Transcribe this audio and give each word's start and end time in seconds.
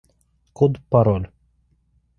Код-пароль 0.57 1.23